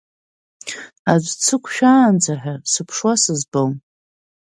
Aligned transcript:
Аӡә 1.11 1.31
дсықәшәаанӡа 1.37 2.33
ҳәа, 2.41 2.55
сыԥшуа 2.71 3.13
сызтәом… 3.21 3.71